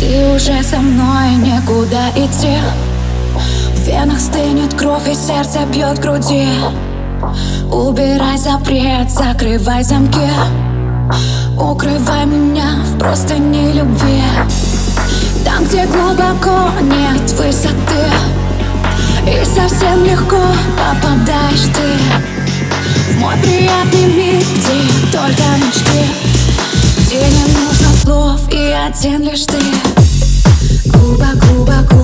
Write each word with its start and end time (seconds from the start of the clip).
Ты 0.00 0.34
уже 0.34 0.60
со 0.64 0.78
мной, 0.78 1.36
некуда 1.36 2.10
идти. 2.16 2.58
В 3.74 3.86
венах 3.86 4.18
стынет 4.18 4.74
кровь 4.74 5.08
и 5.08 5.14
сердце 5.14 5.60
бьет 5.72 5.98
в 5.98 6.00
груди. 6.00 6.48
Убирай 7.70 8.38
запрет, 8.38 9.08
закрывай 9.08 9.84
замки. 9.84 10.28
Укрывай 11.56 12.26
меня 12.26 12.82
в 12.86 12.98
простыне 12.98 13.72
любви. 13.72 14.22
Один 28.86 29.22
лишь 29.22 29.46
ты. 29.46 29.58
Глубоко-глубоко 30.84 31.24
проникает 31.74 32.03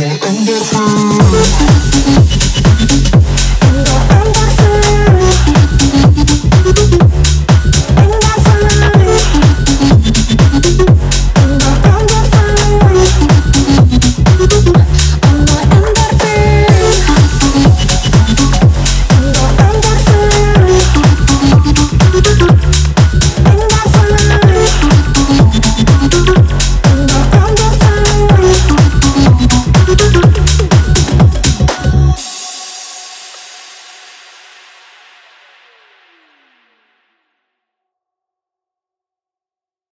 Under 0.00 0.52
the 0.52 2.47